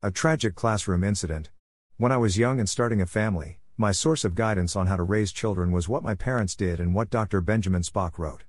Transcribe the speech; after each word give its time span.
A 0.00 0.12
tragic 0.12 0.54
classroom 0.54 1.02
incident. 1.02 1.50
When 1.96 2.12
I 2.12 2.18
was 2.18 2.38
young 2.38 2.60
and 2.60 2.68
starting 2.68 3.00
a 3.00 3.06
family, 3.06 3.58
my 3.76 3.90
source 3.90 4.24
of 4.24 4.36
guidance 4.36 4.76
on 4.76 4.86
how 4.86 4.94
to 4.94 5.02
raise 5.02 5.32
children 5.32 5.72
was 5.72 5.88
what 5.88 6.04
my 6.04 6.14
parents 6.14 6.54
did 6.54 6.78
and 6.78 6.94
what 6.94 7.10
Dr. 7.10 7.40
Benjamin 7.40 7.82
Spock 7.82 8.16
wrote. 8.16 8.44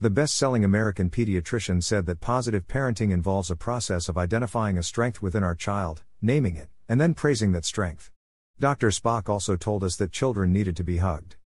The 0.00 0.08
best 0.08 0.34
selling 0.34 0.64
American 0.64 1.10
pediatrician 1.10 1.82
said 1.82 2.06
that 2.06 2.22
positive 2.22 2.66
parenting 2.66 3.10
involves 3.10 3.50
a 3.50 3.54
process 3.54 4.08
of 4.08 4.16
identifying 4.16 4.78
a 4.78 4.82
strength 4.82 5.20
within 5.20 5.44
our 5.44 5.54
child, 5.54 6.02
naming 6.22 6.56
it, 6.56 6.70
and 6.88 6.98
then 6.98 7.12
praising 7.12 7.52
that 7.52 7.66
strength. 7.66 8.10
Dr. 8.58 8.88
Spock 8.88 9.28
also 9.28 9.56
told 9.56 9.84
us 9.84 9.96
that 9.96 10.10
children 10.10 10.54
needed 10.54 10.74
to 10.76 10.84
be 10.84 10.96
hugged. 10.96 11.36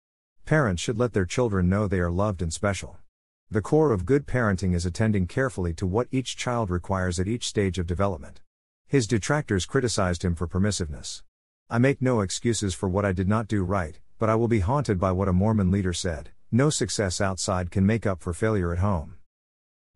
Parents 0.46 0.80
should 0.80 1.00
let 1.00 1.14
their 1.14 1.26
children 1.26 1.68
know 1.68 1.88
they 1.88 1.98
are 1.98 2.12
loved 2.12 2.42
and 2.42 2.52
special. 2.52 2.98
The 3.50 3.60
core 3.60 3.90
of 3.90 4.06
good 4.06 4.24
parenting 4.24 4.72
is 4.72 4.86
attending 4.86 5.26
carefully 5.26 5.74
to 5.74 5.84
what 5.84 6.06
each 6.12 6.36
child 6.36 6.70
requires 6.70 7.18
at 7.18 7.26
each 7.26 7.48
stage 7.48 7.80
of 7.80 7.88
development. 7.88 8.40
His 8.88 9.06
detractors 9.06 9.66
criticized 9.66 10.24
him 10.24 10.34
for 10.34 10.48
permissiveness. 10.48 11.22
I 11.68 11.76
make 11.76 12.00
no 12.00 12.22
excuses 12.22 12.74
for 12.74 12.88
what 12.88 13.04
I 13.04 13.12
did 13.12 13.28
not 13.28 13.46
do 13.46 13.62
right, 13.62 14.00
but 14.18 14.30
I 14.30 14.34
will 14.34 14.48
be 14.48 14.60
haunted 14.60 14.98
by 14.98 15.12
what 15.12 15.28
a 15.28 15.32
Mormon 15.34 15.70
leader 15.70 15.92
said 15.92 16.30
no 16.50 16.70
success 16.70 17.20
outside 17.20 17.70
can 17.70 17.84
make 17.84 18.06
up 18.06 18.22
for 18.22 18.32
failure 18.32 18.72
at 18.72 18.78
home. 18.78 19.16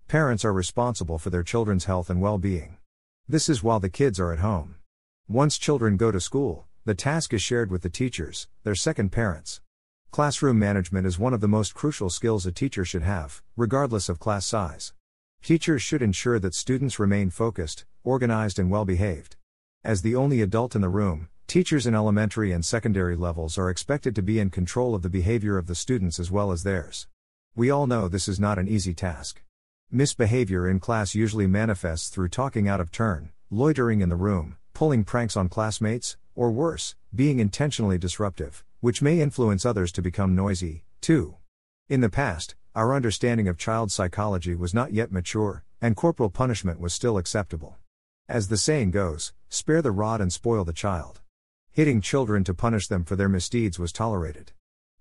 Parents 0.09 0.45
are 0.45 0.53
responsible 0.53 1.19
for 1.19 1.31
their 1.31 1.43
children's 1.43 1.87
health 1.87 2.11
and 2.11 2.21
well 2.21 2.37
being. 2.37 2.77
This 3.27 3.49
is 3.49 3.63
while 3.63 3.81
the 3.81 3.89
kids 3.89 4.21
are 4.21 4.31
at 4.31 4.41
home. 4.41 4.75
Once 5.27 5.57
children 5.57 5.97
go 5.97 6.11
to 6.13 6.21
school, 6.21 6.67
the 6.85 6.95
task 6.95 7.33
is 7.33 7.41
shared 7.41 7.71
with 7.71 7.81
the 7.81 7.89
teachers, 7.89 8.47
their 8.65 8.75
second 8.75 9.11
parents. 9.13 9.63
Classroom 10.11 10.59
management 10.59 11.07
is 11.07 11.19
one 11.19 11.33
of 11.33 11.41
the 11.41 11.49
most 11.49 11.73
crucial 11.73 12.11
skills 12.11 12.45
a 12.45 12.53
teacher 12.53 12.85
should 12.85 13.03
have, 13.03 13.41
regardless 13.57 14.11
of 14.11 14.19
class 14.19 14.45
size. 14.45 14.93
Teachers 15.43 15.83
should 15.83 16.03
ensure 16.03 16.39
that 16.39 16.55
students 16.55 17.01
remain 17.01 17.29
focused, 17.29 17.85
organized, 18.05 18.61
and 18.61 18.71
well 18.71 18.85
behaved. 18.85 19.35
As 19.83 20.03
the 20.03 20.15
only 20.15 20.41
adult 20.41 20.77
in 20.77 20.83
the 20.83 20.89
room, 20.89 21.29
teachers 21.49 21.85
in 21.85 21.97
elementary 21.97 22.53
and 22.53 22.65
secondary 22.65 23.17
levels 23.17 23.59
are 23.59 23.69
expected 23.69 24.15
to 24.15 24.23
be 24.23 24.39
in 24.39 24.51
control 24.51 24.95
of 24.95 25.03
the 25.03 25.11
behavior 25.11 25.59
of 25.59 25.67
the 25.67 25.75
students 25.75 26.21
as 26.21 26.31
well 26.31 26.53
as 26.53 26.63
theirs. 26.63 27.09
We 27.57 27.71
all 27.71 27.89
know 27.89 28.07
this 28.07 28.29
is 28.29 28.39
not 28.39 28.57
an 28.61 28.69
easy 28.69 28.95
task. 28.95 29.43
Misbehavior 29.91 30.71
in 30.71 30.79
class 30.79 31.13
usually 31.17 31.49
manifests 31.49 32.09
through 32.09 32.29
talking 32.29 32.69
out 32.69 32.81
of 32.81 32.93
turn, 32.93 33.33
loitering 33.51 34.01
in 34.01 34.11
the 34.11 34.15
room, 34.15 34.59
pulling 34.75 35.03
pranks 35.03 35.37
on 35.37 35.49
classmates, 35.49 36.17
or 36.37 36.53
worse, 36.53 36.95
being 37.13 37.41
intentionally 37.41 37.99
disruptive, 37.99 38.63
which 38.79 39.03
may 39.03 39.21
influence 39.21 39.67
others 39.67 39.91
to 39.91 40.03
become 40.03 40.37
noisy, 40.37 40.85
too. 41.01 41.35
In 41.89 42.01
the 42.01 42.09
past, 42.09 42.55
our 42.75 42.95
understanding 42.95 43.49
of 43.49 43.59
child 43.59 43.93
psychology 43.93 44.55
was 44.55 44.73
not 44.73 44.95
yet 44.95 45.13
mature, 45.13 45.63
and 45.83 45.95
corporal 45.95 46.31
punishment 46.31 46.81
was 46.81 46.95
still 46.95 47.19
acceptable. 47.19 47.77
As 48.29 48.49
the 48.49 48.57
saying 48.57 48.93
goes, 48.93 49.35
spare 49.51 49.83
the 49.83 49.91
rod 49.91 50.23
and 50.23 50.33
spoil 50.33 50.65
the 50.65 50.73
child. 50.73 51.21
Hitting 51.71 52.01
children 52.01 52.45
to 52.45 52.55
punish 52.55 52.89
them 52.89 53.05
for 53.05 53.15
their 53.15 53.29
misdeeds 53.29 53.79
was 53.79 53.93
tolerated. 53.93 54.53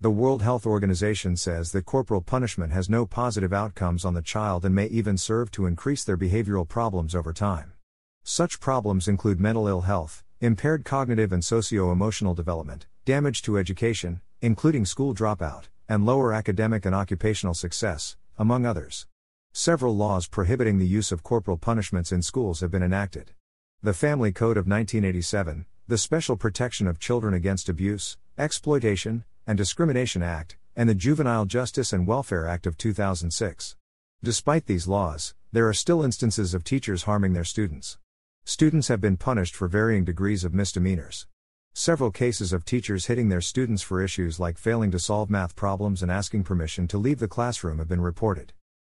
The 0.01 0.09
World 0.09 0.41
Health 0.41 0.65
Organization 0.65 1.37
says 1.37 1.71
that 1.71 1.85
corporal 1.85 2.19
punishment 2.19 2.73
has 2.73 2.89
no 2.89 3.05
positive 3.05 3.53
outcomes 3.53 4.03
on 4.03 4.15
the 4.15 4.21
child 4.21 4.65
and 4.65 4.75
may 4.75 4.87
even 4.87 5.17
serve 5.17 5.49
to 5.51 5.65
increase 5.65 6.03
their 6.03 6.17
behavioral 6.17 6.67
problems 6.67 7.15
over 7.15 7.31
time. 7.31 7.71
Such 8.23 8.59
problems 8.59 9.07
include 9.07 9.39
mental 9.39 9.67
ill 9.67 9.81
health, 9.81 10.25
impaired 10.41 10.83
cognitive 10.83 11.31
and 11.31 11.45
socio 11.45 11.91
emotional 11.91 12.33
development, 12.33 12.87
damage 13.05 13.41
to 13.43 13.57
education, 13.57 14.19
including 14.41 14.85
school 14.85 15.13
dropout, 15.13 15.69
and 15.91 16.05
lower 16.05 16.31
academic 16.31 16.85
and 16.85 16.95
occupational 16.95 17.53
success, 17.53 18.15
among 18.37 18.65
others. 18.65 19.07
Several 19.51 19.93
laws 19.93 20.25
prohibiting 20.25 20.79
the 20.79 20.87
use 20.87 21.11
of 21.11 21.21
corporal 21.21 21.57
punishments 21.57 22.13
in 22.13 22.21
schools 22.21 22.61
have 22.61 22.71
been 22.71 22.81
enacted. 22.81 23.31
The 23.83 23.93
Family 23.93 24.31
Code 24.31 24.55
of 24.55 24.67
1987, 24.67 25.65
the 25.89 25.97
Special 25.97 26.37
Protection 26.37 26.87
of 26.87 26.97
Children 26.97 27.33
Against 27.33 27.67
Abuse, 27.67 28.17
Exploitation, 28.37 29.25
and 29.45 29.57
Discrimination 29.57 30.23
Act, 30.23 30.55
and 30.77 30.87
the 30.87 30.95
Juvenile 30.95 31.43
Justice 31.43 31.91
and 31.91 32.07
Welfare 32.07 32.47
Act 32.47 32.65
of 32.65 32.77
2006. 32.77 33.75
Despite 34.23 34.67
these 34.67 34.87
laws, 34.87 35.33
there 35.51 35.67
are 35.67 35.73
still 35.73 36.03
instances 36.03 36.53
of 36.53 36.63
teachers 36.63 37.03
harming 37.03 37.33
their 37.33 37.43
students. 37.43 37.97
Students 38.45 38.87
have 38.87 39.01
been 39.01 39.17
punished 39.17 39.57
for 39.57 39.67
varying 39.67 40.05
degrees 40.05 40.45
of 40.45 40.53
misdemeanors. 40.53 41.27
Several 41.73 42.11
cases 42.11 42.51
of 42.51 42.65
teachers 42.65 43.05
hitting 43.05 43.29
their 43.29 43.39
students 43.39 43.81
for 43.81 44.03
issues 44.03 44.41
like 44.41 44.57
failing 44.57 44.91
to 44.91 44.99
solve 44.99 45.29
math 45.29 45.55
problems 45.55 46.03
and 46.03 46.11
asking 46.11 46.43
permission 46.43 46.85
to 46.89 46.97
leave 46.97 47.19
the 47.19 47.29
classroom 47.29 47.77
have 47.77 47.87
been 47.87 48.01
reported. 48.01 48.51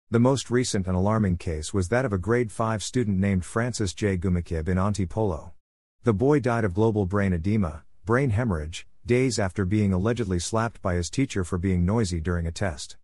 The 0.09 0.19
most 0.19 0.49
recent 0.49 0.87
and 0.87 0.95
alarming 0.95 1.37
case 1.37 1.73
was 1.73 1.89
that 1.89 2.05
of 2.05 2.13
a 2.13 2.17
grade 2.17 2.53
5 2.53 2.81
student 2.81 3.19
named 3.19 3.43
Francis 3.43 3.93
J. 3.93 4.17
Gumikib 4.17 4.69
in 4.69 4.77
Antipolo. 4.77 5.51
The 6.03 6.13
boy 6.13 6.39
died 6.39 6.63
of 6.63 6.73
global 6.73 7.05
brain 7.05 7.33
edema, 7.33 7.83
brain 8.05 8.29
hemorrhage, 8.29 8.87
days 9.05 9.39
after 9.39 9.65
being 9.65 9.91
allegedly 9.91 10.39
slapped 10.39 10.81
by 10.81 10.95
his 10.95 11.09
teacher 11.09 11.43
for 11.43 11.57
being 11.57 11.85
noisy 11.85 12.21
during 12.21 12.47
a 12.47 12.51
test. 12.51 12.95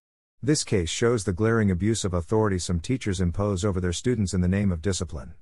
This 0.42 0.63
case 0.63 0.90
shows 0.90 1.25
the 1.25 1.34
glaring 1.34 1.69
abuse 1.69 2.06
of 2.06 2.13
authority 2.13 2.59
some 2.59 2.80
teachers 2.80 3.19
impose 3.19 3.66
over 3.66 3.81
their 3.81 3.94
students 3.94 4.34
in 4.34 4.40
the 4.40 4.47
name 4.47 4.72
of 4.72 4.81
discipline. 4.81 5.34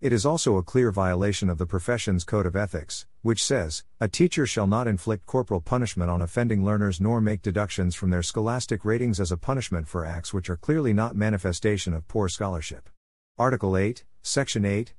It 0.00 0.12
is 0.12 0.24
also 0.24 0.56
a 0.56 0.62
clear 0.62 0.92
violation 0.92 1.50
of 1.50 1.58
the 1.58 1.66
profession's 1.66 2.24
code 2.24 2.46
of 2.46 2.56
ethics, 2.56 3.06
which 3.22 3.44
says, 3.44 3.84
A 4.00 4.08
teacher 4.08 4.46
shall 4.46 4.66
not 4.66 4.88
inflict 4.88 5.26
corporal 5.26 5.60
punishment 5.60 6.10
on 6.10 6.22
offending 6.22 6.64
learners 6.64 7.00
nor 7.00 7.20
make 7.20 7.42
deductions 7.42 7.94
from 7.94 8.10
their 8.10 8.22
scholastic 8.22 8.84
ratings 8.84 9.20
as 9.20 9.30
a 9.30 9.36
punishment 9.36 9.86
for 9.86 10.06
acts 10.06 10.32
which 10.32 10.48
are 10.48 10.56
clearly 10.56 10.92
not 10.92 11.14
manifestation 11.14 11.92
of 11.92 12.08
poor 12.08 12.28
scholarship. 12.28 12.88
Article 13.38 13.76
8, 13.76 14.04
Section 14.22 14.64
8. 14.64 14.94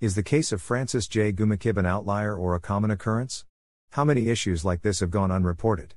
Is 0.00 0.14
the 0.14 0.22
case 0.22 0.52
of 0.52 0.60
Francis 0.60 1.06
J. 1.06 1.32
Gumikib 1.32 1.76
an 1.76 1.86
outlier 1.86 2.36
or 2.36 2.54
a 2.54 2.60
common 2.60 2.90
occurrence? 2.90 3.44
How 3.90 4.04
many 4.04 4.28
issues 4.28 4.64
like 4.64 4.82
this 4.82 5.00
have 5.00 5.10
gone 5.10 5.30
unreported? 5.30 5.94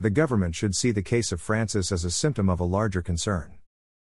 The 0.00 0.10
government 0.10 0.56
should 0.56 0.74
see 0.74 0.90
the 0.90 1.02
case 1.02 1.30
of 1.30 1.40
Francis 1.40 1.92
as 1.92 2.04
a 2.04 2.10
symptom 2.10 2.48
of 2.48 2.58
a 2.58 2.64
larger 2.64 3.02
concern. 3.02 3.58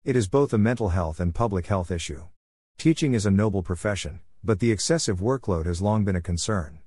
It 0.05 0.15
is 0.15 0.29
both 0.29 0.53
a 0.53 0.57
mental 0.57 0.89
health 0.89 1.19
and 1.19 1.35
public 1.35 1.67
health 1.67 1.91
issue. 1.91 2.23
Teaching 2.77 3.13
is 3.13 3.25
a 3.25 3.31
noble 3.31 3.61
profession, 3.61 4.21
but 4.41 4.59
the 4.59 4.71
excessive 4.71 5.19
workload 5.19 5.65
has 5.65 5.81
long 5.81 6.05
been 6.05 6.15
a 6.15 6.21
concern. 6.21 6.78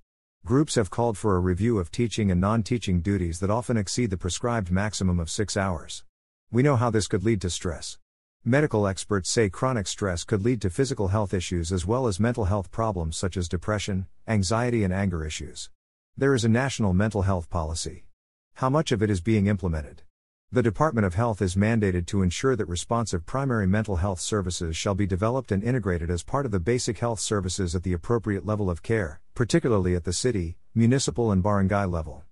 Groups 0.44 0.75
have 0.75 0.91
called 0.91 1.16
for 1.16 1.36
a 1.36 1.41
review 1.41 1.78
of 1.78 1.92
teaching 1.92 2.28
and 2.28 2.41
non 2.41 2.64
teaching 2.64 3.00
duties 3.00 3.38
that 3.38 3.48
often 3.48 3.76
exceed 3.76 4.10
the 4.10 4.16
prescribed 4.16 4.72
maximum 4.72 5.20
of 5.20 5.30
six 5.30 5.56
hours. 5.56 6.03
We 6.50 6.64
know 6.64 6.75
how 6.75 6.91
this 6.91 7.06
could 7.06 7.22
lead 7.22 7.41
to 7.42 7.50
stress. 7.50 7.97
Medical 8.44 8.88
experts 8.88 9.31
say 9.31 9.48
chronic 9.48 9.86
stress 9.86 10.25
could 10.25 10.44
lead 10.44 10.60
to 10.62 10.69
physical 10.69 11.08
health 11.08 11.32
issues 11.32 11.70
as 11.70 11.86
well 11.86 12.08
as 12.08 12.19
mental 12.19 12.47
health 12.47 12.72
problems 12.72 13.16
such 13.16 13.36
as 13.36 13.48
depression, 13.48 14.06
anxiety, 14.26 14.82
and 14.82 14.92
anger 14.92 15.25
issues. 15.25 15.70
There 16.16 16.34
is 16.34 16.44
a 16.44 16.48
national 16.48 16.92
mental 16.92 17.22
health 17.22 17.48
policy. 17.48 18.06
How 18.54 18.69
much 18.69 18.91
of 18.91 19.00
it 19.00 19.10
is 19.10 19.20
being 19.20 19.47
implemented? 19.47 20.02
The 20.50 20.60
Department 20.60 21.06
of 21.06 21.14
Health 21.14 21.41
is 21.41 21.54
mandated 21.54 22.06
to 22.08 22.20
ensure 22.20 22.56
that 22.56 22.66
responsive 22.66 23.25
primary 23.25 23.69
mental 23.69 23.97
health 23.97 24.19
services 24.19 24.76
shall 24.76 24.97
be 24.97 25.06
developed 25.06 25.52
and 25.52 25.62
integrated 25.62 26.10
as 26.10 26.25
part 26.25 26.47
of 26.47 26.50
the 26.50 26.58
basic 26.58 26.98
health 26.98 27.20
services 27.20 27.76
at 27.76 27.84
the 27.84 27.93
appropriate 27.93 28.44
level 28.44 28.69
of 28.69 28.82
care, 28.82 29.21
particularly 29.34 29.94
at 29.94 30.05
the 30.05 30.12
city, 30.12 30.56
municipal, 30.75 31.32
and 31.32 31.43
barangay 31.43 31.84
level. 31.87 32.23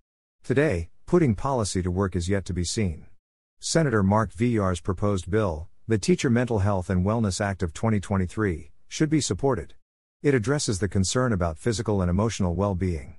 Today, 0.44 0.90
putting 1.06 1.34
policy 1.34 1.82
to 1.82 1.90
work 1.90 2.14
is 2.14 2.28
yet 2.28 2.44
to 2.44 2.52
be 2.52 2.64
seen. 2.64 3.06
Senator 3.58 4.02
Mark 4.02 4.32
Villar's 4.32 4.80
proposed 4.80 5.30
bill, 5.30 5.68
the 5.88 5.98
Teacher 5.98 6.30
Mental 6.30 6.60
Health 6.60 6.88
and 6.88 7.04
Wellness 7.04 7.40
Act 7.40 7.62
of 7.62 7.72
2023, 7.72 8.70
should 8.88 9.10
be 9.10 9.20
supported. 9.20 9.74
It 10.22 10.34
addresses 10.34 10.78
the 10.78 10.88
concern 10.88 11.32
about 11.32 11.58
physical 11.58 12.02
and 12.02 12.10
emotional 12.10 12.54
well 12.54 12.74
being. 12.74 13.16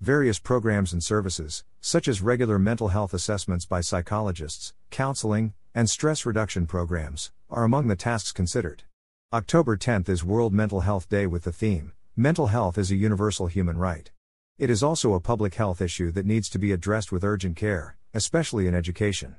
Various 0.00 0.38
programs 0.38 0.92
and 0.92 1.02
services, 1.02 1.64
such 1.80 2.08
as 2.08 2.22
regular 2.22 2.58
mental 2.58 2.88
health 2.88 3.14
assessments 3.14 3.66
by 3.66 3.80
psychologists, 3.80 4.72
counseling, 4.90 5.54
and 5.74 5.90
stress 5.90 6.24
reduction 6.24 6.66
programs, 6.66 7.32
are 7.50 7.64
among 7.64 7.88
the 7.88 7.96
tasks 7.96 8.32
considered. 8.32 8.84
October 9.32 9.76
10th 9.76 10.08
is 10.08 10.24
World 10.24 10.52
Mental 10.52 10.80
Health 10.80 11.08
Day 11.08 11.26
with 11.26 11.44
the 11.44 11.52
theme 11.52 11.92
Mental 12.16 12.46
Health 12.46 12.78
is 12.78 12.92
a 12.92 12.94
Universal 12.94 13.48
Human 13.48 13.76
Right. 13.76 14.12
It 14.56 14.70
is 14.70 14.84
also 14.84 15.14
a 15.14 15.20
public 15.20 15.56
health 15.56 15.80
issue 15.80 16.12
that 16.12 16.24
needs 16.24 16.48
to 16.50 16.60
be 16.60 16.70
addressed 16.70 17.10
with 17.10 17.24
urgent 17.24 17.56
care, 17.56 17.96
especially 18.14 18.68
in 18.68 18.74
education. 18.74 19.34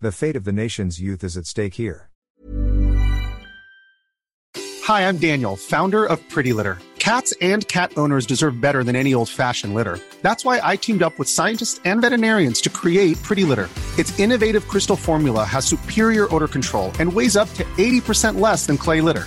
The 0.00 0.10
fate 0.10 0.34
of 0.34 0.44
the 0.44 0.52
nation's 0.52 0.98
youth 0.98 1.22
is 1.22 1.36
at 1.36 1.44
stake 1.44 1.74
here. 1.74 2.08
Hi, 4.56 5.06
I'm 5.06 5.18
Daniel, 5.18 5.54
founder 5.54 6.06
of 6.06 6.26
Pretty 6.30 6.54
Litter. 6.54 6.78
Cats 6.98 7.34
and 7.42 7.68
cat 7.68 7.92
owners 7.98 8.24
deserve 8.24 8.58
better 8.58 8.82
than 8.82 8.96
any 8.96 9.12
old 9.12 9.28
fashioned 9.28 9.74
litter. 9.74 9.98
That's 10.22 10.46
why 10.46 10.60
I 10.64 10.76
teamed 10.76 11.02
up 11.02 11.18
with 11.18 11.28
scientists 11.28 11.78
and 11.84 12.00
veterinarians 12.00 12.62
to 12.62 12.70
create 12.70 13.22
Pretty 13.22 13.44
Litter. 13.44 13.68
Its 13.98 14.18
innovative 14.18 14.66
crystal 14.66 14.96
formula 14.96 15.44
has 15.44 15.66
superior 15.66 16.34
odor 16.34 16.48
control 16.48 16.90
and 16.98 17.12
weighs 17.12 17.36
up 17.36 17.52
to 17.54 17.64
80% 17.76 18.40
less 18.40 18.64
than 18.64 18.78
clay 18.78 19.02
litter. 19.02 19.26